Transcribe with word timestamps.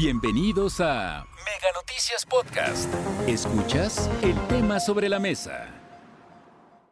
Bienvenidos 0.00 0.80
a 0.80 1.26
Mega 1.44 1.72
Noticias 1.74 2.24
Podcast. 2.24 2.88
Escuchas 3.26 4.08
el 4.22 4.38
tema 4.46 4.78
sobre 4.78 5.08
la 5.08 5.18
mesa. 5.18 5.66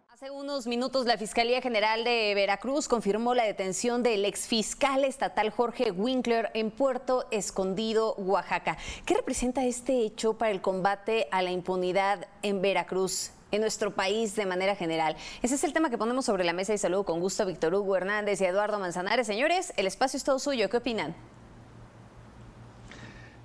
Hace 0.09 0.33
unos 0.33 0.67
minutos 0.67 1.07
la 1.07 1.17
Fiscalía 1.17 1.61
General 1.61 2.03
de 2.03 2.33
Veracruz 2.35 2.89
confirmó 2.89 3.33
la 3.37 3.45
detención 3.45 4.03
del 4.03 4.25
exfiscal 4.25 5.05
estatal 5.05 5.51
Jorge 5.51 5.93
Winkler 5.93 6.51
en 6.55 6.73
Puerto 6.73 7.29
Escondido, 7.31 8.15
Oaxaca. 8.17 8.77
¿Qué 9.05 9.15
representa 9.15 9.65
este 9.65 10.05
hecho 10.05 10.35
para 10.35 10.51
el 10.51 10.61
combate 10.61 11.29
a 11.31 11.43
la 11.43 11.53
impunidad 11.53 12.27
en 12.43 12.61
Veracruz? 12.61 13.31
en 13.53 13.61
nuestro 13.61 13.95
país 13.95 14.35
de 14.35 14.45
manera 14.45 14.75
general. 14.75 15.17
Ese 15.41 15.55
es 15.55 15.63
el 15.63 15.73
tema 15.73 15.89
que 15.89 15.97
ponemos 15.97 16.25
sobre 16.25 16.43
la 16.43 16.53
mesa 16.53 16.75
y 16.75 16.79
saludo 16.79 17.05
con 17.05 17.21
gusto 17.21 17.45
a 17.45 17.47
Víctor 17.47 17.73
Hugo 17.73 17.97
Hernández 17.97 18.41
y 18.41 18.45
Eduardo 18.45 18.81
Manzanares. 18.81 19.29
Señores, 19.29 19.73
el 19.77 19.87
espacio 19.87 20.17
es 20.17 20.25
todo 20.25 20.41
suyo. 20.41 20.69
¿Qué 20.69 20.79
opinan? 20.79 21.15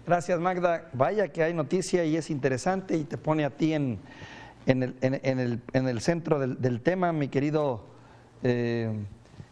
Gracias, 0.06 0.40
Magda. 0.40 0.90
Vaya 0.94 1.28
que 1.28 1.44
hay 1.44 1.54
noticia 1.54 2.04
y 2.04 2.18
es 2.18 2.32
interesante 2.32 2.98
y 2.98 3.04
te 3.04 3.20
pone 3.20 3.46
a 3.46 3.52
ti 3.52 3.74
en, 3.74 4.00
en, 4.66 4.82
el, 4.82 4.96
en, 5.02 5.88
el, 5.88 6.02
centro 6.02 6.40
del, 6.40 6.82
tema, 6.82 7.14
mi 7.14 7.28
querido 7.28 7.84
eh, 8.42 8.92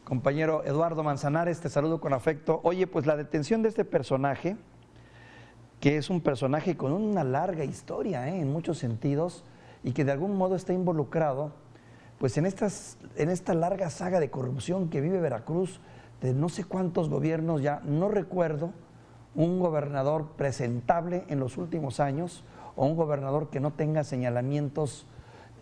compañero 0.04 0.64
Eduardo 0.66 1.04
Manzanares. 1.04 1.60
Te 1.60 1.70
saludo 1.70 2.02
con 2.02 2.14
afecto. 2.14 2.62
Oye, 2.64 2.88
pues 2.88 3.06
la 3.06 3.16
detención 3.16 3.62
de 3.62 3.70
este 3.70 3.86
personaje, 3.86 4.58
que 5.80 5.98
es 5.98 6.10
un 6.10 6.20
personaje 6.20 6.76
con 6.76 6.94
una 6.94 7.24
larga 7.24 7.64
historia 7.64 8.28
¿eh? 8.28 8.40
en 8.40 8.52
muchos 8.52 8.80
sentidos 8.80 9.44
y 9.84 9.92
que 9.92 10.04
de 10.04 10.14
algún 10.14 10.36
modo 10.36 10.56
está 10.56 10.74
involucrado 10.74 11.52
pues 12.18 12.38
en, 12.40 12.48
estas, 12.48 12.98
en 13.16 13.30
esta 13.30 13.54
larga 13.54 13.92
saga 13.92 14.20
de 14.20 14.32
corrupción 14.32 14.90
que 14.90 15.00
vive 15.00 15.22
Veracruz 15.22 15.80
de 16.22 16.34
no 16.34 16.50
sé 16.50 16.64
cuántos 16.64 17.08
gobiernos, 17.08 17.62
ya 17.62 17.82
no 17.86 18.10
recuerdo 18.10 18.74
un 19.36 19.60
gobernador 19.60 20.28
presentable 20.36 21.24
en 21.28 21.40
los 21.40 21.58
últimos 21.58 22.00
años 22.00 22.44
o 22.76 22.86
un 22.86 22.96
gobernador 22.96 23.50
que 23.50 23.60
no 23.60 23.72
tenga 23.72 24.04
señalamientos 24.04 25.06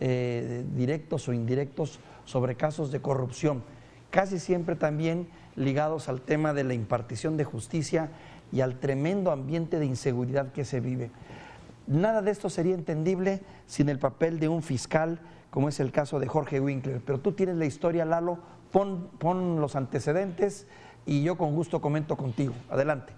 eh, 0.00 0.64
directos 0.74 1.28
o 1.28 1.32
indirectos 1.32 2.00
sobre 2.24 2.54
casos 2.54 2.92
de 2.92 3.00
corrupción, 3.00 3.62
casi 4.10 4.38
siempre 4.38 4.76
también 4.76 5.28
ligados 5.56 6.08
al 6.08 6.20
tema 6.20 6.52
de 6.52 6.64
la 6.64 6.74
impartición 6.74 7.36
de 7.36 7.44
justicia 7.44 8.10
y 8.52 8.60
al 8.60 8.78
tremendo 8.78 9.32
ambiente 9.32 9.78
de 9.78 9.86
inseguridad 9.86 10.52
que 10.52 10.64
se 10.64 10.80
vive. 10.80 11.10
Nada 11.86 12.22
de 12.22 12.30
esto 12.30 12.50
sería 12.50 12.74
entendible 12.74 13.40
sin 13.66 13.88
el 13.88 13.98
papel 13.98 14.38
de 14.38 14.48
un 14.48 14.62
fiscal, 14.62 15.20
como 15.50 15.68
es 15.68 15.80
el 15.80 15.90
caso 15.90 16.20
de 16.20 16.28
Jorge 16.28 16.60
Winkler. 16.60 17.00
Pero 17.04 17.18
tú 17.18 17.32
tienes 17.32 17.56
la 17.56 17.64
historia, 17.64 18.04
Lalo, 18.04 18.38
pon, 18.70 19.08
pon 19.18 19.60
los 19.60 19.74
antecedentes 19.74 20.66
y 21.06 21.22
yo 21.22 21.36
con 21.36 21.54
gusto 21.54 21.80
comento 21.80 22.16
contigo. 22.16 22.54
Adelante. 22.68 23.17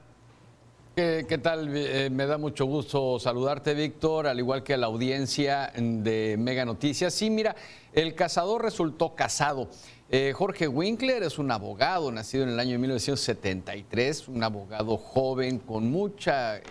¿Qué, 0.95 1.39
tal? 1.41 1.71
Eh, 1.75 2.11
me 2.11 2.27
da 2.27 2.37
mucho 2.37 2.67
gusto 2.67 3.19
saludarte, 3.21 3.75
Víctor, 3.75 4.27
al 4.27 4.39
igual 4.41 4.65
que 4.65 4.75
a 4.75 4.77
la 4.77 4.87
audiencia 4.87 5.73
de 5.77 6.37
Mega 6.37 6.65
Noticias. 6.65 7.15
Sí, 7.15 7.31
mira, 7.31 7.55
el 7.93 8.15
cazador 8.17 8.63
resultó 8.63 9.15
casado. 9.15 9.69
Eh, 10.11 10.33
Jorge 10.35 10.67
Winkler 10.67 11.23
es 11.23 11.39
un 11.39 11.53
abogado 11.53 12.11
nacido 12.11 12.43
en 12.43 12.51
el 12.51 12.61
año 12.61 12.79
1973, 12.81 14.29
un 14.29 14.43
abogado 14.43 14.97
joven 14.97 15.61
con 15.61 15.89
mucha 15.91 16.59
eh, 16.59 16.63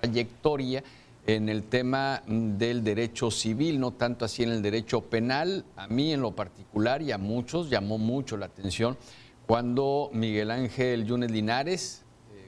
trayectoria 0.00 0.82
en 1.24 1.48
el 1.48 1.62
tema 1.62 2.22
del 2.26 2.82
derecho 2.82 3.30
civil, 3.30 3.78
no 3.78 3.92
tanto 3.92 4.24
así 4.24 4.42
en 4.42 4.50
el 4.50 4.60
derecho 4.60 5.02
penal. 5.02 5.64
A 5.76 5.86
mí 5.86 6.12
en 6.12 6.20
lo 6.20 6.32
particular 6.32 7.00
y 7.00 7.12
a 7.12 7.18
muchos 7.18 7.70
llamó 7.70 7.96
mucho 7.96 8.36
la 8.36 8.46
atención 8.46 8.98
cuando 9.46 10.10
Miguel 10.12 10.50
Ángel 10.50 11.06
Yunes 11.06 11.30
Linares, 11.30 12.02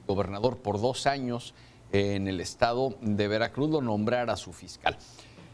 gobernador 0.07 0.57
por 0.57 0.81
dos 0.81 1.07
años 1.07 1.53
en 1.91 2.27
el 2.27 2.41
estado 2.41 2.95
de 3.01 3.27
Veracruz, 3.27 3.69
lo 3.69 3.81
nombrara 3.81 4.35
su 4.35 4.51
fiscal. 4.51 4.97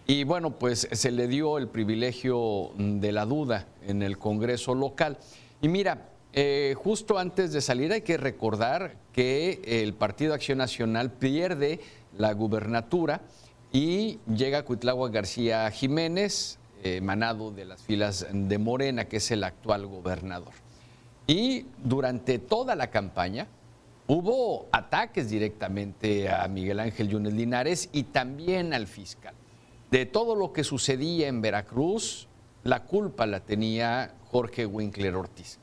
Y 0.07 0.23
bueno, 0.23 0.51
pues 0.51 0.87
se 0.91 1.11
le 1.11 1.27
dio 1.27 1.57
el 1.57 1.67
privilegio 1.67 2.71
de 2.77 3.11
la 3.11 3.25
duda 3.25 3.67
en 3.85 4.01
el 4.01 4.17
Congreso 4.17 4.73
local. 4.73 5.17
Y 5.61 5.67
mira, 5.67 6.09
eh, 6.33 6.75
justo 6.77 7.19
antes 7.19 7.51
de 7.51 7.61
salir 7.61 7.91
hay 7.91 8.01
que 8.01 8.17
recordar 8.17 8.95
que 9.13 9.61
el 9.63 9.93
Partido 9.93 10.33
Acción 10.33 10.57
Nacional 10.57 11.11
pierde 11.11 11.79
la 12.17 12.33
gubernatura 12.33 13.21
y 13.71 14.19
llega 14.33 14.65
Cuitlagua 14.65 15.09
García 15.09 15.69
Jiménez, 15.69 16.57
emanado 16.81 17.51
de 17.51 17.65
las 17.65 17.81
filas 17.83 18.25
de 18.31 18.57
Morena, 18.57 19.05
que 19.05 19.17
es 19.17 19.29
el 19.31 19.43
actual 19.43 19.85
gobernador. 19.85 20.53
Y 21.27 21.65
durante 21.83 22.39
toda 22.39 22.75
la 22.75 22.89
campaña 22.89 23.47
hubo 24.09 24.67
ataques 24.71 25.29
directamente 25.29 26.29
a 26.29 26.47
Miguel 26.47 26.79
Ángel 26.79 27.09
Yunes 27.09 27.33
Linares 27.33 27.89
y 27.93 28.03
también 28.03 28.73
al 28.73 28.87
fiscal. 28.87 29.35
De 29.91 30.07
todo 30.07 30.35
lo 30.35 30.51
que 30.51 30.63
sucedía 30.63 31.27
en 31.27 31.41
Veracruz, 31.41 32.27
la 32.63 32.85
culpa 32.85 33.27
la 33.27 33.41
tenía 33.41 34.15
Jorge 34.31 34.65
Winkler 34.65 35.15
Ortiz. 35.15 35.59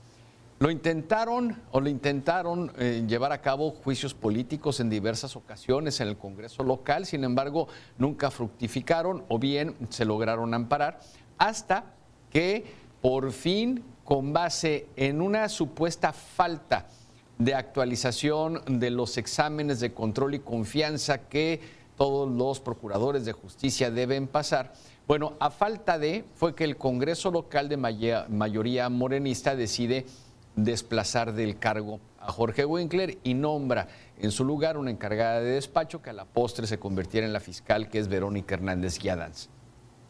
Lo 0.61 0.71
intentaron 0.71 1.61
o 1.73 1.81
le 1.81 1.91
intentaron 1.91 2.73
eh, 2.79 3.05
llevar 3.09 3.33
a 3.33 3.43
cabo 3.43 3.73
juicios 3.73 4.15
políticos 4.15 4.79
en 4.79 4.91
diversas 4.91 5.35
ocasiones 5.35 6.01
en 6.01 6.07
el 6.07 6.17
Congreso 6.17 6.63
local, 6.63 7.05
sin 7.05 7.25
embargo, 7.25 7.67
nunca 7.99 8.31
fructificaron 8.31 9.25
o 9.29 9.41
bien 9.41 9.75
se 9.91 10.05
lograron 10.05 10.55
amparar 10.55 11.01
hasta 11.37 11.85
que 12.31 12.65
por 13.03 13.33
fin, 13.33 13.83
con 14.05 14.33
base 14.33 14.87
en 14.95 15.21
una 15.21 15.49
supuesta 15.49 16.13
falta 16.13 16.87
de 17.39 17.55
actualización 17.55 18.63
de 18.67 18.91
los 18.91 19.19
exámenes 19.19 19.81
de 19.81 19.93
control 19.93 20.35
y 20.35 20.39
confianza 20.41 21.29
que 21.29 21.61
todos 21.97 22.31
los 22.31 22.61
procuradores 22.61 23.25
de 23.25 23.33
justicia 23.33 23.91
deben 23.91 24.27
pasar, 24.27 24.73
bueno, 25.07 25.35
a 25.39 25.51
falta 25.51 25.99
de, 25.99 26.25
fue 26.35 26.55
que 26.55 26.65
el 26.65 26.77
Congreso 26.77 27.31
local 27.31 27.69
de 27.69 27.77
mayoría 27.77 28.89
morenista 28.89 29.55
decide 29.55 30.05
desplazar 30.57 31.33
del 31.33 31.59
cargo 31.59 32.01
a 32.19 32.33
Jorge 32.33 32.65
Winkler 32.65 33.19
y 33.23 33.35
nombra 33.35 33.87
en 34.19 34.33
su 34.33 34.45
lugar 34.45 34.77
una 34.77 34.91
encargada 34.91 35.41
de 35.41 35.53
despacho 35.53 36.03
que 36.03 36.11
a 36.11 36.13
la 36.13 36.25
postre 36.25 36.67
se 36.67 36.79
convirtiera 36.79 37.27
en 37.27 37.33
la 37.33 37.41
fiscal 37.41 37.89
que 37.89 38.01
es 38.01 38.09
Verónica 38.09 38.57
Hernández 38.57 38.99
Guiadans. 38.99 39.49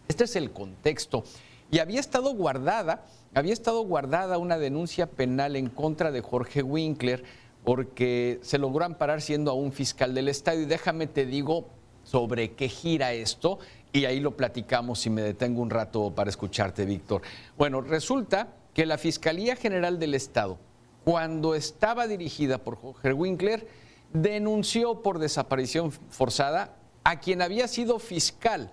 Este 0.08 0.24
es 0.24 0.36
el 0.36 0.52
contexto. 0.52 1.24
Y 1.70 1.78
había 1.80 2.00
estado 2.00 2.34
guardada, 2.34 3.04
había 3.34 3.52
estado 3.52 3.82
guardada 3.82 4.38
una 4.38 4.58
denuncia 4.58 5.06
penal 5.06 5.56
en 5.56 5.68
contra 5.68 6.10
de 6.10 6.20
Jorge 6.20 6.62
Winkler 6.62 7.24
porque 7.64 8.38
se 8.42 8.58
logró 8.58 8.84
amparar 8.84 9.20
siendo 9.20 9.50
aún 9.50 9.72
fiscal 9.72 10.14
del 10.14 10.28
Estado. 10.28 10.60
Y 10.60 10.66
déjame 10.66 11.08
te 11.08 11.26
digo 11.26 11.66
sobre 12.04 12.52
qué 12.52 12.68
gira 12.68 13.12
esto 13.12 13.58
y 13.92 14.04
ahí 14.04 14.20
lo 14.20 14.36
platicamos 14.36 15.00
si 15.00 15.10
me 15.10 15.22
detengo 15.22 15.60
un 15.62 15.70
rato 15.70 16.14
para 16.14 16.30
escucharte, 16.30 16.84
Víctor. 16.84 17.22
Bueno, 17.58 17.80
resulta 17.80 18.48
que 18.72 18.86
la 18.86 18.98
Fiscalía 18.98 19.56
General 19.56 19.98
del 19.98 20.14
Estado, 20.14 20.58
cuando 21.04 21.54
estaba 21.54 22.06
dirigida 22.06 22.58
por 22.58 22.76
Jorge 22.76 23.12
Winkler, 23.12 23.66
denunció 24.12 25.02
por 25.02 25.18
desaparición 25.18 25.90
forzada 25.90 26.76
a 27.02 27.18
quien 27.18 27.42
había 27.42 27.66
sido 27.66 27.98
fiscal 27.98 28.70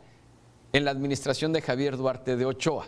en 0.74 0.86
la 0.86 0.92
administración 0.92 1.54
de 1.54 1.62
Javier 1.62 1.96
Duarte 1.96 2.36
de 2.36 2.46
Ochoa. 2.46 2.88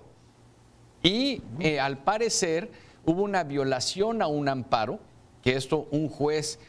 Y 1.03 1.41
eh, 1.59 1.79
al 1.79 1.99
parecer 1.99 2.71
hubo 3.05 3.21
una 3.21 3.43
violación 3.43 4.21
a 4.23 4.27
un 4.27 4.49
amparo, 4.49 4.99
que 5.43 5.55
esto 5.55 5.87
un 5.91 6.09
juez 6.09 6.59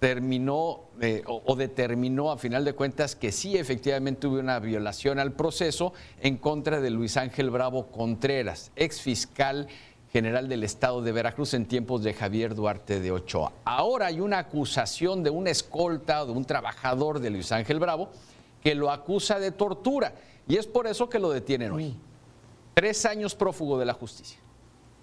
terminó 0.00 0.82
eh, 1.00 1.22
o, 1.26 1.54
determinó 1.54 2.32
a 2.32 2.36
final 2.36 2.64
de 2.64 2.74
cuentas 2.74 3.14
que 3.14 3.32
sí 3.32 3.56
efectivamente 3.56 4.26
hubo 4.26 4.38
una 4.38 4.58
violación 4.58 5.18
al 5.18 5.32
proceso 5.32 5.94
en 6.20 6.36
contra 6.36 6.80
de 6.80 6.90
Luis 6.90 7.16
Ángel 7.16 7.50
Bravo 7.50 7.86
Contreras, 7.86 8.72
ex 8.74 9.00
fiscal 9.00 9.68
general 10.12 10.48
del 10.48 10.64
estado 10.64 11.00
de 11.00 11.12
Veracruz 11.12 11.54
en 11.54 11.66
tiempos 11.66 12.02
de 12.02 12.14
Javier 12.14 12.54
Duarte 12.54 13.00
de 13.00 13.12
Ochoa. 13.12 13.52
Ahora 13.64 14.06
hay 14.06 14.20
una 14.20 14.38
acusación 14.38 15.22
de 15.22 15.30
una 15.30 15.50
escolta, 15.50 16.24
de 16.24 16.32
un 16.32 16.44
trabajador 16.44 17.20
de 17.20 17.30
Luis 17.30 17.50
Ángel 17.50 17.78
Bravo, 17.78 18.10
que 18.62 18.74
lo 18.74 18.90
acusa 18.90 19.38
de 19.38 19.52
tortura. 19.52 20.14
Y 20.46 20.56
es 20.56 20.66
por 20.66 20.86
eso 20.86 21.08
que 21.08 21.18
lo 21.18 21.30
detienen 21.30 21.72
hoy. 21.72 21.96
Tres 22.74 23.06
años 23.06 23.34
prófugo 23.34 23.78
de 23.78 23.86
la 23.86 23.94
justicia. 23.94 24.38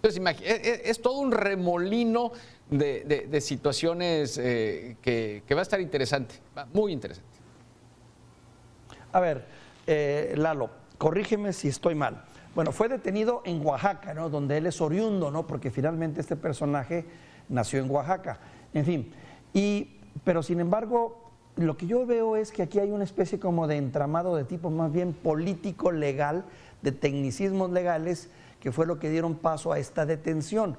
Entonces, 0.01 0.41
es, 0.41 0.67
e, 0.67 0.89
es 0.89 1.01
todo 1.01 1.19
un 1.19 1.31
remolino 1.31 2.31
de, 2.69 3.41
situaciones 3.41 4.37
eh, 4.37 4.97
que, 5.01 5.43
va 5.53 5.59
a 5.59 5.61
estar 5.61 5.79
interesante, 5.79 6.35
muy 6.73 6.91
interesante. 6.91 7.29
A 9.11 9.19
ver, 9.19 9.45
eh, 9.85 10.33
Lalo, 10.37 10.69
corrígeme 10.97 11.53
si 11.53 11.67
estoy 11.67 11.95
mal. 11.95 12.23
Bueno, 12.55 12.71
fue 12.71 12.89
detenido 12.89 13.41
en 13.45 13.65
Oaxaca, 13.65 14.13
¿no? 14.13 14.29
Donde 14.29 14.57
él 14.57 14.65
es 14.65 14.81
oriundo, 14.81 15.31
¿no? 15.31 15.45
Porque 15.45 15.69
finalmente 15.69 16.19
este 16.19 16.35
personaje 16.35 17.05
nació 17.49 17.79
en 17.79 17.89
Oaxaca. 17.91 18.39
En 18.73 18.85
fin, 18.85 19.13
y, 19.53 19.99
pero 20.23 20.41
sin 20.41 20.59
embargo, 20.59 21.20
lo 21.61 21.77
que 21.77 21.87
yo 21.87 22.05
veo 22.05 22.35
es 22.35 22.51
que 22.51 22.63
aquí 22.63 22.79
hay 22.79 22.91
una 22.91 23.03
especie 23.03 23.39
como 23.39 23.67
de 23.67 23.77
entramado 23.77 24.35
de 24.35 24.43
tipo 24.43 24.69
más 24.69 24.91
bien 24.91 25.13
político, 25.13 25.91
legal, 25.91 26.45
de 26.81 26.91
tecnicismos 26.91 27.71
legales, 27.71 28.29
que 28.59 28.71
fue 28.71 28.85
lo 28.85 28.99
que 28.99 29.09
dieron 29.09 29.35
paso 29.35 29.71
a 29.71 29.79
esta 29.79 30.05
detención. 30.05 30.77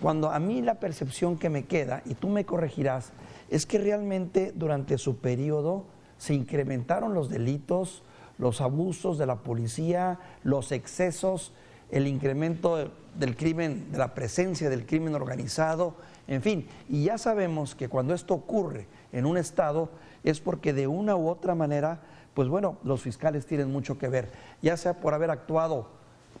Cuando 0.00 0.30
a 0.30 0.38
mí 0.38 0.62
la 0.62 0.80
percepción 0.80 1.38
que 1.38 1.50
me 1.50 1.64
queda, 1.64 2.02
y 2.04 2.14
tú 2.14 2.28
me 2.28 2.44
corregirás, 2.44 3.12
es 3.50 3.66
que 3.66 3.78
realmente 3.78 4.52
durante 4.54 4.98
su 4.98 5.18
periodo 5.18 5.84
se 6.18 6.34
incrementaron 6.34 7.14
los 7.14 7.28
delitos, 7.28 8.02
los 8.38 8.60
abusos 8.60 9.18
de 9.18 9.26
la 9.26 9.36
policía, 9.36 10.18
los 10.42 10.72
excesos, 10.72 11.52
el 11.90 12.06
incremento 12.06 12.90
del 13.18 13.36
crimen, 13.36 13.90
de 13.92 13.98
la 13.98 14.14
presencia 14.14 14.70
del 14.70 14.86
crimen 14.86 15.14
organizado, 15.14 15.94
en 16.26 16.42
fin. 16.42 16.66
Y 16.88 17.04
ya 17.04 17.18
sabemos 17.18 17.74
que 17.74 17.88
cuando 17.88 18.14
esto 18.14 18.34
ocurre 18.34 18.86
en 19.12 19.26
un 19.26 19.36
estado 19.36 19.90
es 20.22 20.40
porque 20.40 20.72
de 20.72 20.86
una 20.86 21.16
u 21.16 21.28
otra 21.28 21.54
manera, 21.54 22.00
pues 22.34 22.48
bueno, 22.48 22.78
los 22.82 23.02
fiscales 23.02 23.46
tienen 23.46 23.70
mucho 23.70 23.98
que 23.98 24.08
ver, 24.08 24.30
ya 24.62 24.76
sea 24.76 25.00
por 25.00 25.14
haber 25.14 25.30
actuado 25.30 25.88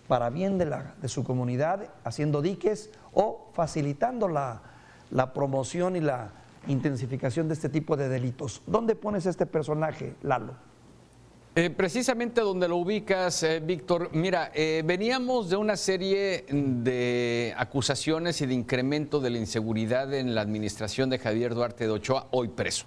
para 0.08 0.30
bien 0.30 0.58
de, 0.58 0.66
la, 0.66 0.94
de 1.00 1.08
su 1.08 1.24
comunidad, 1.24 1.88
haciendo 2.04 2.42
diques 2.42 2.90
o 3.12 3.50
facilitando 3.54 4.28
la, 4.28 4.62
la 5.10 5.32
promoción 5.32 5.96
y 5.96 6.00
la 6.00 6.32
intensificación 6.66 7.48
de 7.48 7.54
este 7.54 7.68
tipo 7.68 7.96
de 7.96 8.08
delitos. 8.08 8.62
¿Dónde 8.66 8.96
pones 8.96 9.26
este 9.26 9.46
personaje, 9.46 10.14
Lalo? 10.22 10.54
Eh, 11.56 11.70
precisamente 11.70 12.40
donde 12.40 12.66
lo 12.66 12.78
ubicas, 12.78 13.44
eh, 13.44 13.60
Víctor, 13.60 14.10
mira, 14.12 14.50
eh, 14.54 14.82
veníamos 14.84 15.48
de 15.48 15.54
una 15.54 15.76
serie 15.76 16.44
de 16.48 17.54
acusaciones 17.56 18.40
y 18.40 18.46
de 18.46 18.54
incremento 18.54 19.20
de 19.20 19.30
la 19.30 19.38
inseguridad 19.38 20.12
en 20.14 20.34
la 20.34 20.40
administración 20.40 21.10
de 21.10 21.20
Javier 21.20 21.54
Duarte 21.54 21.84
de 21.84 21.92
Ochoa, 21.92 22.26
hoy 22.32 22.48
preso. 22.48 22.86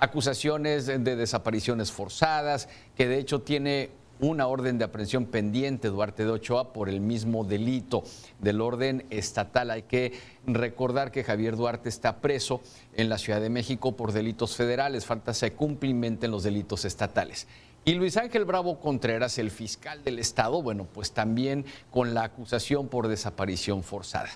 Acusaciones 0.00 0.84
de 0.84 1.16
desapariciones 1.16 1.92
forzadas, 1.92 2.68
que 2.94 3.08
de 3.08 3.18
hecho 3.18 3.40
tiene 3.40 3.88
una 4.20 4.48
orden 4.48 4.76
de 4.76 4.84
aprehensión 4.84 5.24
pendiente 5.24 5.88
Duarte 5.88 6.26
de 6.26 6.30
Ochoa 6.30 6.74
por 6.74 6.90
el 6.90 7.00
mismo 7.00 7.42
delito 7.42 8.04
del 8.38 8.60
orden 8.60 9.06
estatal. 9.08 9.70
Hay 9.70 9.82
que 9.84 10.12
recordar 10.46 11.10
que 11.10 11.24
Javier 11.24 11.56
Duarte 11.56 11.88
está 11.88 12.20
preso 12.20 12.60
en 12.94 13.08
la 13.08 13.16
Ciudad 13.16 13.40
de 13.40 13.48
México 13.48 13.96
por 13.96 14.12
delitos 14.12 14.56
federales, 14.56 15.06
falta 15.06 15.32
se 15.32 15.54
cumplimenten 15.54 16.30
los 16.30 16.42
delitos 16.42 16.84
estatales. 16.84 17.46
Y 17.86 17.92
Luis 17.92 18.16
Ángel 18.16 18.46
Bravo 18.46 18.80
Contreras, 18.80 19.36
el 19.36 19.50
fiscal 19.50 20.02
del 20.02 20.18
Estado, 20.18 20.62
bueno, 20.62 20.86
pues 20.90 21.12
también 21.12 21.66
con 21.90 22.14
la 22.14 22.24
acusación 22.24 22.88
por 22.88 23.08
desaparición 23.08 23.82
forzada. 23.82 24.30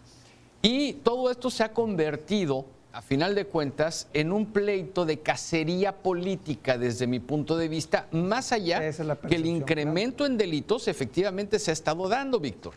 Y 0.61 0.95
todo 0.95 1.31
esto 1.31 1.49
se 1.49 1.65
ha 1.65 1.73
convertido, 1.73 2.67
a 2.93 3.01
final 3.01 3.35
de 3.35 3.47
cuentas, 3.47 4.09
en 4.13 4.33
un 4.33 4.53
pleito 4.53 5.07
de 5.07 5.21
cacería 5.21 5.97
política 5.97 6.77
desde 6.77 7.07
mi 7.07 7.21
punto 7.21 7.57
de 7.57 7.69
vista, 7.69 8.07
más 8.13 8.53
allá 8.53 8.81
que 9.27 9.37
el 9.37 9.47
incremento 9.47 10.27
en 10.27 10.37
delitos 10.37 10.87
efectivamente 10.87 11.59
se 11.59 11.71
ha 11.71 11.75
estado 11.75 12.07
dando, 12.07 12.41
Víctor. 12.41 12.75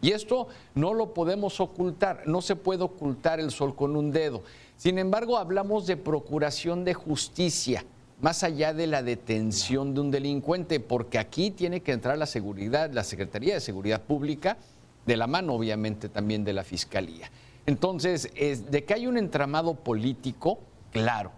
Y 0.00 0.12
esto 0.12 0.46
no 0.76 0.94
lo 0.94 1.12
podemos 1.12 1.58
ocultar, 1.58 2.22
no 2.26 2.40
se 2.40 2.54
puede 2.54 2.84
ocultar 2.84 3.40
el 3.40 3.50
sol 3.50 3.74
con 3.74 3.96
un 3.96 4.12
dedo. 4.12 4.44
Sin 4.76 4.98
embargo, 4.98 5.38
hablamos 5.38 5.86
de 5.86 5.96
procuración 5.96 6.84
de 6.84 6.94
justicia 6.94 7.84
más 8.24 8.42
allá 8.42 8.72
de 8.72 8.86
la 8.86 9.02
detención 9.02 9.92
de 9.92 10.00
un 10.00 10.10
delincuente, 10.10 10.80
porque 10.80 11.18
aquí 11.18 11.50
tiene 11.50 11.82
que 11.82 11.92
entrar 11.92 12.16
la 12.16 12.24
seguridad, 12.24 12.90
la 12.90 13.04
Secretaría 13.04 13.52
de 13.52 13.60
Seguridad 13.60 14.00
Pública, 14.00 14.56
de 15.04 15.18
la 15.18 15.26
mano 15.26 15.52
obviamente 15.52 16.08
también 16.08 16.42
de 16.42 16.54
la 16.54 16.64
Fiscalía. 16.64 17.30
Entonces, 17.66 18.30
es, 18.34 18.70
de 18.70 18.82
que 18.84 18.94
hay 18.94 19.06
un 19.06 19.18
entramado 19.18 19.74
político, 19.74 20.58
claro. 20.90 21.32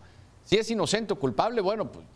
Si 0.45 0.59
es 0.59 0.71
inocente 0.71 1.15
o 1.15 1.19
culpable, 1.19 1.61
bueno, 1.61 1.91
pues 1.91 2.07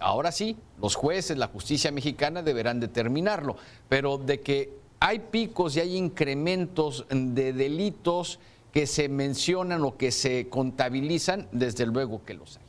ahora 0.00 0.32
sí, 0.32 0.56
los 0.80 0.94
jueces, 0.94 1.36
la 1.36 1.48
justicia 1.48 1.92
mexicana 1.92 2.40
deberán 2.40 2.80
determinarlo, 2.80 3.56
pero 3.90 4.16
de 4.16 4.40
que 4.40 4.72
hay 5.00 5.18
picos 5.18 5.76
y 5.76 5.80
hay 5.80 5.96
incrementos 5.98 7.04
de 7.10 7.52
delitos 7.52 8.38
que 8.72 8.86
se 8.86 9.10
mencionan 9.10 9.84
o 9.84 9.98
que 9.98 10.10
se 10.10 10.48
contabilizan, 10.48 11.46
desde 11.52 11.84
luego 11.84 12.24
que 12.24 12.32
los 12.32 12.56
hay. 12.56 12.64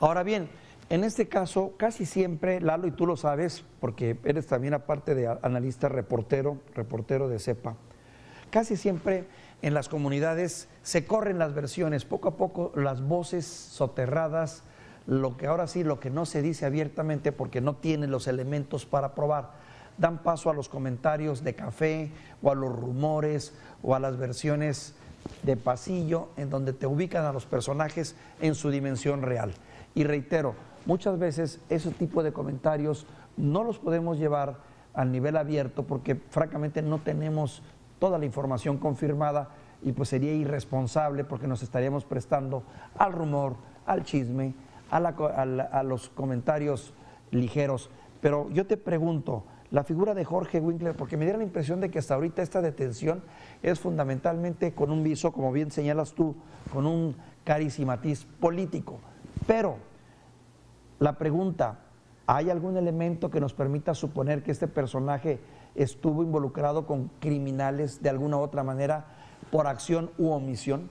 Ahora 0.00 0.22
bien, 0.22 0.48
en 0.90 1.02
este 1.02 1.28
caso, 1.28 1.74
casi 1.76 2.06
siempre, 2.06 2.60
Lalo, 2.60 2.86
y 2.86 2.92
tú 2.92 3.04
lo 3.04 3.16
sabes, 3.16 3.64
porque 3.80 4.16
eres 4.24 4.46
también 4.46 4.74
aparte 4.74 5.14
de 5.14 5.26
analista 5.42 5.88
reportero, 5.88 6.58
reportero 6.74 7.28
de 7.28 7.40
CEPA, 7.40 7.74
casi 8.50 8.76
siempre 8.76 9.26
en 9.60 9.74
las 9.74 9.88
comunidades 9.88 10.68
se 10.82 11.04
corren 11.04 11.38
las 11.38 11.52
versiones, 11.52 12.04
poco 12.04 12.28
a 12.28 12.36
poco 12.36 12.72
las 12.76 13.02
voces 13.02 13.44
soterradas, 13.44 14.62
lo 15.06 15.36
que 15.36 15.48
ahora 15.48 15.66
sí, 15.66 15.82
lo 15.82 15.98
que 15.98 16.10
no 16.10 16.26
se 16.26 16.42
dice 16.42 16.64
abiertamente 16.64 17.32
porque 17.32 17.60
no 17.60 17.74
tienen 17.74 18.12
los 18.12 18.28
elementos 18.28 18.86
para 18.86 19.14
probar, 19.14 19.50
dan 19.98 20.22
paso 20.22 20.48
a 20.48 20.54
los 20.54 20.68
comentarios 20.68 21.42
de 21.42 21.54
café 21.54 22.12
o 22.40 22.52
a 22.52 22.54
los 22.54 22.74
rumores 22.74 23.52
o 23.82 23.96
a 23.96 23.98
las 23.98 24.16
versiones 24.16 24.94
de 25.42 25.56
pasillo 25.56 26.28
en 26.36 26.50
donde 26.50 26.72
te 26.72 26.86
ubican 26.86 27.24
a 27.24 27.32
los 27.32 27.46
personajes 27.46 28.14
en 28.40 28.54
su 28.54 28.70
dimensión 28.70 29.22
real. 29.22 29.52
Y 29.98 30.04
reitero, 30.04 30.54
muchas 30.86 31.18
veces 31.18 31.60
ese 31.68 31.90
tipo 31.90 32.22
de 32.22 32.32
comentarios 32.32 33.04
no 33.36 33.64
los 33.64 33.80
podemos 33.80 34.16
llevar 34.16 34.58
al 34.94 35.10
nivel 35.10 35.36
abierto 35.36 35.82
porque 35.82 36.14
francamente 36.14 36.82
no 36.82 36.98
tenemos 36.98 37.64
toda 37.98 38.16
la 38.16 38.24
información 38.24 38.78
confirmada 38.78 39.48
y 39.82 39.90
pues 39.90 40.10
sería 40.10 40.32
irresponsable 40.32 41.24
porque 41.24 41.48
nos 41.48 41.64
estaríamos 41.64 42.04
prestando 42.04 42.62
al 42.96 43.12
rumor, 43.12 43.56
al 43.86 44.04
chisme, 44.04 44.54
a, 44.88 45.82
los 45.82 46.10
comentarios 46.10 46.94
ligeros. 47.32 47.90
Pero 48.20 48.48
yo 48.50 48.68
te 48.68 48.76
pregunto, 48.76 49.42
la 49.72 49.82
figura 49.82 50.14
de 50.14 50.24
Jorge 50.24 50.60
Winkler, 50.60 50.94
porque 50.94 51.16
me 51.16 51.24
diera 51.24 51.38
la 51.38 51.44
impresión 51.44 51.80
de 51.80 51.90
que 51.90 51.98
hasta 51.98 52.14
ahorita 52.14 52.40
esta 52.40 52.62
detención 52.62 53.20
es 53.64 53.80
fundamentalmente 53.80 54.74
con 54.74 54.92
un 54.92 55.02
viso, 55.02 55.32
como 55.32 55.50
bien 55.50 55.72
señalas 55.72 56.12
tú, 56.12 56.36
con 56.72 56.86
un 56.86 57.16
cariz 57.42 57.80
y 57.80 57.84
matiz 57.84 58.26
político. 58.38 59.00
Pero 59.48 59.78
la 60.98 61.16
pregunta, 61.16 61.78
¿hay 62.26 62.50
algún 62.50 62.76
elemento 62.76 63.30
que 63.30 63.40
nos 63.40 63.54
permita 63.54 63.94
suponer 63.94 64.42
que 64.42 64.50
este 64.50 64.68
personaje 64.68 65.40
estuvo 65.74 66.22
involucrado 66.22 66.84
con 66.84 67.08
criminales 67.18 68.02
de 68.02 68.10
alguna 68.10 68.36
u 68.36 68.40
otra 68.40 68.62
manera 68.62 69.06
por 69.50 69.66
acción 69.66 70.10
u 70.18 70.32
omisión? 70.32 70.90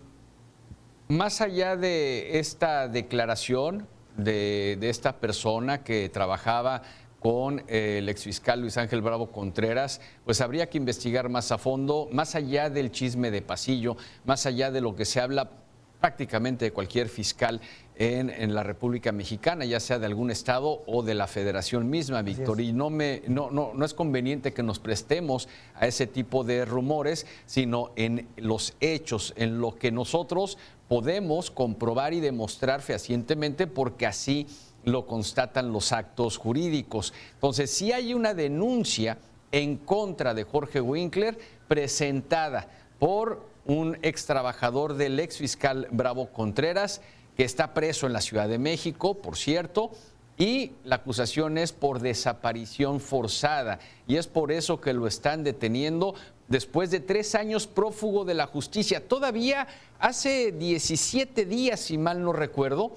Más 1.08 1.40
allá 1.40 1.76
de 1.76 2.40
esta 2.40 2.88
declaración 2.88 3.88
de, 4.18 4.80
esta 4.82 5.20
persona 5.20 5.84
que 5.84 6.10
trabajaba 6.10 6.82
con 7.20 7.64
el 7.68 8.10
exfiscal 8.10 8.62
Luis 8.62 8.78
Ángel 8.78 9.04
Bravo 9.04 9.32
Contreras, 9.32 10.02
pues 10.26 10.42
habría 10.42 10.68
que 10.68 10.80
investigar 10.80 11.30
más 11.30 11.52
a 11.52 11.60
fondo, 11.60 12.10
más 12.12 12.34
allá 12.34 12.72
del 12.72 12.92
chisme 12.92 13.30
de 13.30 13.44
pasillo, 13.44 13.98
más 14.26 14.48
allá 14.48 14.72
de 14.72 14.82
lo 14.82 14.96
que 14.96 15.06
se 15.06 15.22
habla 15.22 15.52
prácticamente 16.00 16.66
de 16.66 16.72
cualquier 16.72 17.10
fiscal 17.10 17.62
en, 17.96 18.54
la 18.54 18.62
República 18.62 19.12
Mexicana, 19.12 19.66
ya 19.66 19.80
sea 19.80 19.98
de 19.98 20.06
algún 20.06 20.30
estado 20.30 20.84
o 20.86 21.02
de 21.02 21.16
la 21.16 21.26
federación 21.26 21.90
misma, 21.90 22.22
Víctor. 22.22 22.62
Y 22.62 22.72
no, 22.72 22.90
me, 22.90 23.24
no, 23.28 23.50
no, 23.50 23.72
no 23.74 23.86
es 23.86 23.94
conveniente 23.94 24.54
que 24.54 24.62
nos 24.62 24.80
prestemos 24.80 25.50
a 25.74 25.88
ese 25.88 26.06
tipo 26.06 26.44
de 26.44 26.66
rumores, 26.66 27.26
sino 27.46 27.92
en 27.96 28.28
los 28.38 28.76
hechos, 28.80 29.34
en 29.36 29.60
lo 29.60 29.76
que 29.76 29.92
nosotros 29.92 30.60
podemos 30.88 31.50
comprobar 31.50 32.14
y 32.14 32.20
demostrar 32.20 32.82
fehacientemente, 32.82 33.66
porque 33.66 34.06
así 34.06 34.46
lo 34.84 35.08
constatan 35.08 35.74
los 35.74 35.92
actos 35.92 36.38
jurídicos. 36.38 37.14
Entonces, 37.34 37.72
si 37.72 37.92
hay 37.92 38.14
una 38.14 38.34
denuncia 38.34 39.18
en 39.52 39.78
contra 39.78 40.34
de 40.34 40.44
Jorge 40.44 40.82
Winkler 40.82 41.38
presentada 41.68 42.70
por 43.00 43.57
un 43.68 43.98
ex 44.02 44.26
trabajador 44.26 44.96
del 44.96 45.20
ex 45.20 45.38
fiscal 45.38 45.88
Bravo 45.92 46.32
Contreras, 46.32 47.02
que 47.36 47.44
está 47.44 47.74
preso 47.74 48.08
en 48.08 48.14
la 48.14 48.22
Ciudad 48.22 48.48
de 48.48 48.58
México, 48.58 49.16
por 49.16 49.38
cierto, 49.38 49.92
y 50.38 50.72
la 50.84 50.98
acusación 50.98 51.58
es 51.58 51.74
por 51.74 52.00
desaparición 52.00 53.00
forzada. 53.00 53.80
Y 54.08 54.16
es 54.16 54.28
por 54.28 54.52
eso 54.52 54.80
que 54.80 54.94
lo 54.94 55.08
están 55.08 55.44
deteniendo 55.44 56.16
después 56.48 56.92
de 56.92 57.00
tres 57.00 57.36
años 57.36 57.68
prófugo 57.68 58.24
de 58.24 58.36
la 58.36 58.48
justicia. 58.48 59.08
Todavía 59.08 59.68
hace 60.00 60.52
17 60.52 61.46
días, 61.46 61.80
si 61.80 61.98
mal 61.98 62.24
no 62.24 62.34
recuerdo, 62.34 62.96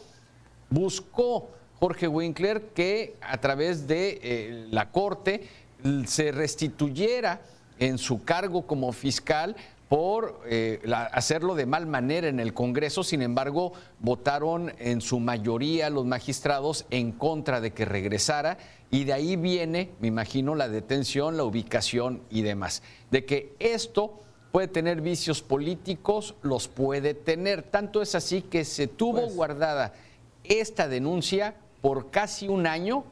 buscó 0.68 1.50
Jorge 1.80 2.06
Winkler 2.06 2.68
que 2.74 3.16
a 3.22 3.38
través 3.38 3.86
de 3.86 4.20
eh, 4.22 4.66
la 4.70 4.90
Corte 4.90 5.48
se 6.06 6.30
restituyera 6.30 7.40
en 7.78 7.96
su 7.96 8.22
cargo 8.22 8.66
como 8.66 8.92
fiscal 8.92 9.56
por 9.90 10.40
eh, 10.46 10.80
hacerlo 11.10 11.56
de 11.56 11.66
mal 11.66 11.84
manera 11.84 12.28
en 12.28 12.38
el 12.38 12.54
Congreso, 12.54 13.02
sin 13.02 13.22
embargo, 13.22 13.72
votaron 13.98 14.72
en 14.78 15.00
su 15.00 15.18
mayoría 15.18 15.90
los 15.90 16.06
magistrados 16.06 16.86
en 16.90 17.10
contra 17.10 17.60
de 17.60 17.72
que 17.72 17.84
regresara 17.84 18.56
y 18.92 19.02
de 19.02 19.14
ahí 19.14 19.34
viene, 19.34 19.90
me 19.98 20.06
imagino, 20.06 20.54
la 20.54 20.68
detención, 20.68 21.36
la 21.36 21.42
ubicación 21.42 22.22
y 22.30 22.42
demás. 22.42 22.84
De 23.10 23.24
que 23.24 23.56
esto 23.58 24.20
puede 24.52 24.68
tener 24.68 25.00
vicios 25.00 25.42
políticos, 25.42 26.36
los 26.42 26.68
puede 26.68 27.14
tener. 27.14 27.64
Tanto 27.64 28.00
es 28.00 28.14
así 28.14 28.42
que 28.42 28.64
se 28.64 28.86
tuvo 28.86 29.22
pues 29.22 29.34
guardada 29.34 29.94
esta 30.44 30.86
denuncia 30.86 31.56
por 31.80 32.12
casi 32.12 32.46
un 32.46 32.68
año 32.68 33.02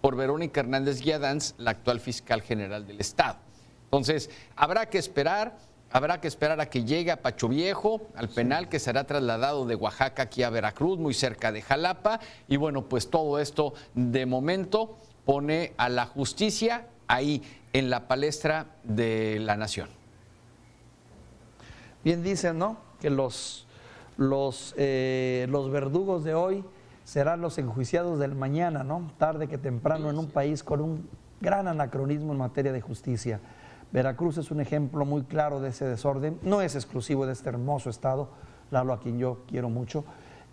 por 0.00 0.16
Verónica 0.16 0.60
Hernández 0.60 1.02
Guiadanz, 1.02 1.52
la 1.58 1.72
actual 1.72 2.00
fiscal 2.00 2.40
general 2.40 2.86
del 2.86 3.00
Estado. 3.00 3.36
Entonces, 3.84 4.30
habrá 4.56 4.88
que 4.88 4.96
esperar. 4.96 5.58
Habrá 5.92 6.20
que 6.20 6.28
esperar 6.28 6.58
a 6.60 6.70
que 6.70 6.84
llegue 6.84 7.10
a 7.10 7.20
Pacho 7.20 7.48
Viejo, 7.48 8.00
al 8.16 8.30
penal 8.30 8.70
que 8.70 8.78
será 8.78 9.04
trasladado 9.04 9.66
de 9.66 9.74
Oaxaca 9.74 10.22
aquí 10.22 10.42
a 10.42 10.48
Veracruz, 10.48 10.98
muy 10.98 11.12
cerca 11.12 11.52
de 11.52 11.60
Jalapa. 11.60 12.18
Y 12.48 12.56
bueno, 12.56 12.86
pues 12.86 13.10
todo 13.10 13.38
esto 13.38 13.74
de 13.94 14.24
momento 14.24 14.96
pone 15.26 15.74
a 15.76 15.90
la 15.90 16.06
justicia 16.06 16.86
ahí 17.08 17.42
en 17.74 17.90
la 17.90 18.08
palestra 18.08 18.66
de 18.84 19.38
la 19.40 19.56
nación. 19.58 19.90
Bien 22.04 22.22
dicen, 22.22 22.58
¿no? 22.58 22.78
Que 22.98 23.10
los, 23.10 23.66
los, 24.16 24.74
eh, 24.78 25.46
los 25.50 25.70
verdugos 25.70 26.24
de 26.24 26.34
hoy 26.34 26.64
serán 27.04 27.42
los 27.42 27.58
enjuiciados 27.58 28.18
del 28.18 28.34
mañana, 28.34 28.82
¿no? 28.82 29.12
Tarde 29.18 29.46
que 29.46 29.58
temprano 29.58 30.08
en 30.08 30.18
un 30.18 30.28
país 30.28 30.62
con 30.62 30.80
un 30.80 31.08
gran 31.42 31.68
anacronismo 31.68 32.32
en 32.32 32.38
materia 32.38 32.72
de 32.72 32.80
justicia. 32.80 33.40
Veracruz 33.92 34.38
es 34.38 34.50
un 34.50 34.60
ejemplo 34.60 35.04
muy 35.04 35.22
claro 35.22 35.60
de 35.60 35.68
ese 35.68 35.84
desorden, 35.84 36.38
no 36.42 36.62
es 36.62 36.74
exclusivo 36.74 37.26
de 37.26 37.32
este 37.32 37.48
hermoso 37.50 37.90
estado, 37.90 38.30
Lalo 38.70 38.94
a 38.94 39.00
quien 39.00 39.18
yo 39.18 39.42
quiero 39.46 39.68
mucho, 39.68 40.02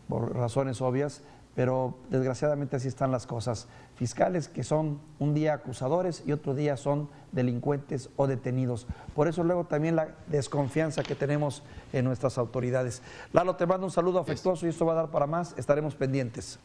por 0.09 0.35
razones 0.35 0.81
obvias, 0.81 1.21
pero 1.55 1.95
desgraciadamente 2.09 2.75
así 2.75 2.87
están 2.87 3.11
las 3.11 3.25
cosas. 3.25 3.67
Fiscales 3.95 4.47
que 4.47 4.63
son 4.63 4.99
un 5.19 5.33
día 5.33 5.53
acusadores 5.53 6.23
y 6.25 6.33
otro 6.33 6.53
día 6.53 6.77
son 6.77 7.09
delincuentes 7.31 8.09
o 8.17 8.27
detenidos. 8.27 8.87
Por 9.15 9.27
eso 9.27 9.43
luego 9.43 9.65
también 9.65 9.95
la 9.95 10.09
desconfianza 10.27 11.01
que 11.01 11.15
tenemos 11.15 11.63
en 11.93 12.05
nuestras 12.05 12.37
autoridades. 12.37 13.01
Lalo, 13.31 13.55
te 13.55 13.65
mando 13.65 13.87
un 13.87 13.91
saludo 13.91 14.19
afectuoso 14.19 14.65
y 14.65 14.69
esto 14.69 14.85
va 14.85 14.93
a 14.93 14.97
dar 14.97 15.11
para 15.11 15.27
más. 15.27 15.53
Estaremos 15.57 15.95
pendientes. 15.95 16.59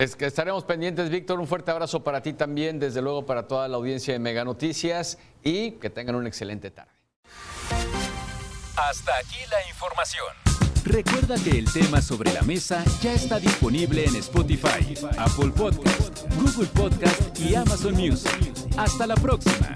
Es 0.00 0.16
que 0.16 0.24
estaremos 0.24 0.64
pendientes, 0.64 1.10
Víctor. 1.10 1.38
Un 1.40 1.46
fuerte 1.46 1.70
abrazo 1.70 2.02
para 2.02 2.22
ti 2.22 2.32
también, 2.32 2.78
desde 2.78 3.02
luego 3.02 3.26
para 3.26 3.46
toda 3.46 3.68
la 3.68 3.76
audiencia 3.76 4.14
de 4.14 4.18
Mega 4.18 4.46
Noticias 4.46 5.18
y 5.44 5.72
que 5.72 5.90
tengan 5.90 6.14
una 6.14 6.26
excelente 6.26 6.70
tarde. 6.70 6.90
Hasta 8.78 9.18
aquí 9.18 9.36
la 9.50 9.68
información. 9.68 10.26
Recuerda 10.86 11.34
que 11.44 11.50
el 11.50 11.70
tema 11.70 12.00
sobre 12.00 12.32
la 12.32 12.40
mesa 12.40 12.82
ya 13.02 13.12
está 13.12 13.38
disponible 13.38 14.06
en 14.06 14.16
Spotify, 14.16 14.94
Apple 15.18 15.52
Podcast, 15.54 16.24
Google 16.36 16.68
Podcast 16.68 17.38
y 17.38 17.54
Amazon 17.54 17.94
Music. 17.94 18.54
Hasta 18.78 19.06
la 19.06 19.16
próxima. 19.16 19.74